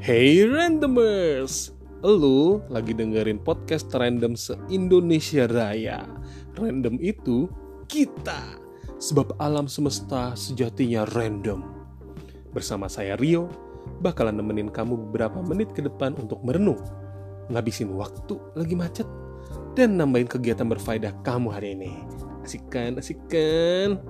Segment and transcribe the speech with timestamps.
[0.00, 6.08] Hey randomers, lu lagi dengerin podcast random se-Indonesia Raya.
[6.56, 7.52] Random itu
[7.84, 8.56] kita,
[8.96, 11.84] sebab alam semesta sejatinya random.
[12.56, 13.52] Bersama saya Rio,
[14.00, 16.80] bakalan nemenin kamu beberapa menit ke depan untuk merenung,
[17.52, 19.08] ngabisin waktu lagi macet,
[19.76, 21.92] dan nambahin kegiatan berfaedah kamu hari ini.
[22.40, 24.00] Asik kan, asik kan?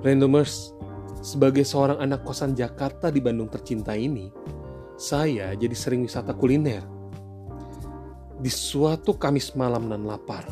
[0.00, 0.72] Randomers,
[1.20, 4.32] sebagai seorang anak kosan Jakarta di Bandung tercinta ini,
[4.96, 6.80] saya jadi sering wisata kuliner.
[8.40, 10.44] Di suatu Kamis malam dan lapar,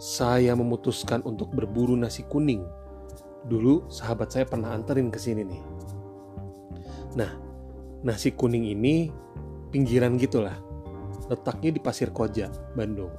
[0.00, 2.64] saya memutuskan untuk berburu nasi kuning.
[3.48, 5.62] Dulu sahabat saya pernah anterin ke sini nih.
[7.16, 7.32] Nah,
[8.04, 9.08] nasi kuning ini
[9.72, 10.56] pinggiran gitulah.
[11.28, 13.12] Letaknya di Pasir Koja, Bandung.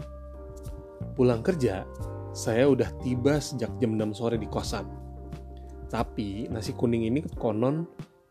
[1.13, 1.86] Pulang kerja,
[2.34, 4.86] saya udah tiba sejak jam 6 sore di kosan.
[5.89, 7.86] Tapi nasi kuning ini konon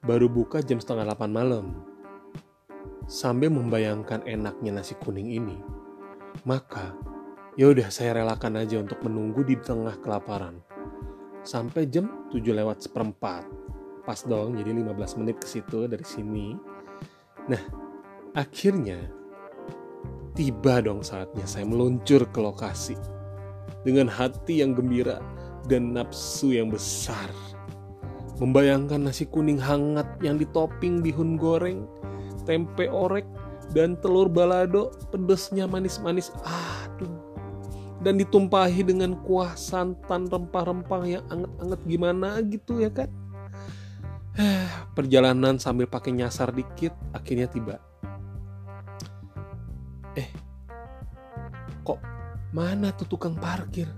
[0.07, 1.88] baru buka jam setengah 8 malam.
[3.09, 5.57] Sambil membayangkan enaknya nasi kuning ini,
[6.45, 6.93] maka
[7.57, 10.61] ya udah saya relakan aja untuk menunggu di tengah kelaparan.
[11.41, 13.49] Sampai jam 7 lewat seperempat.
[14.05, 16.53] Pas dong, jadi 15 menit ke situ dari sini.
[17.49, 17.65] Nah,
[18.37, 19.01] akhirnya
[20.37, 22.93] tiba dong saatnya saya meluncur ke lokasi
[23.89, 25.25] dengan hati yang gembira
[25.65, 27.33] dan nafsu yang besar.
[28.37, 31.89] Membayangkan nasi kuning hangat yang ditoping bihun goreng,
[32.49, 33.29] tempe orek,
[33.77, 36.33] dan telur balado pedesnya manis-manis.
[36.41, 37.21] Aduh.
[38.01, 43.13] Dan ditumpahi dengan kuah santan rempah-rempah yang anget-anget gimana gitu ya kan.
[44.95, 47.83] Perjalanan sambil pakai nyasar dikit akhirnya tiba.
[50.15, 50.31] Eh,
[51.83, 51.99] kok
[52.55, 53.91] mana tuh tukang parkir?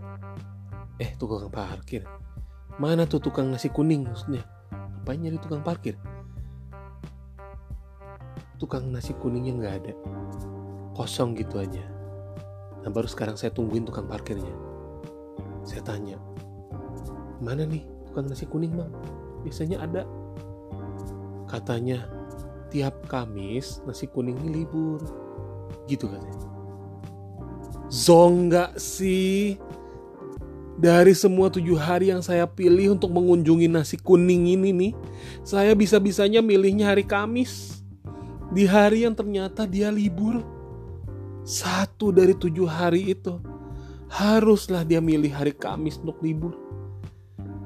[0.97, 2.09] Eh, tukang parkir.
[2.81, 4.41] Mana tuh tukang nasi kuning maksudnya?
[4.73, 6.01] Ngapain nyari tukang parkir?
[8.61, 9.93] Tukang nasi kuningnya nggak ada.
[10.93, 11.81] Kosong gitu aja.
[12.85, 14.53] Nah baru sekarang saya tungguin tukang parkirnya.
[15.65, 16.21] Saya tanya,
[17.41, 18.93] mana nih tukang nasi kuning bang?
[19.41, 20.05] Biasanya ada.
[21.49, 22.05] Katanya,
[22.69, 25.01] tiap Kamis nasi kuning ini libur.
[25.89, 26.49] Gitu katanya.
[27.89, 29.57] Zong nggak sih?
[30.81, 34.93] Dari semua tujuh hari yang saya pilih untuk mengunjungi nasi kuning ini nih,
[35.45, 37.80] saya bisa-bisanya milihnya hari Kamis.
[38.51, 40.43] Di hari yang ternyata dia libur.
[41.47, 43.39] Satu dari tujuh hari itu,
[44.11, 46.59] haruslah dia milih hari Kamis untuk libur.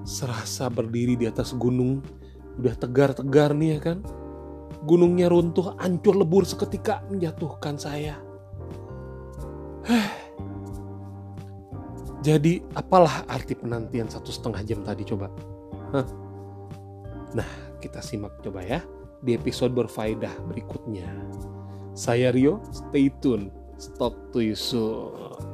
[0.04, 2.04] Serasa berdiri di atas gunung,
[2.60, 3.98] udah tegar-tegar nih ya kan.
[4.84, 8.20] Gunungnya runtuh, hancur lebur seketika menjatuhkan saya.
[12.24, 15.32] Jadi apalah arti penantian satu setengah jam tadi coba?
[15.96, 16.06] Hah?
[17.36, 17.48] Nah
[17.80, 18.80] kita simak coba ya
[19.24, 21.08] di episode berfaedah berikutnya.
[21.96, 23.48] Saya Rio, stay tune.
[23.80, 25.53] Stop to you soon.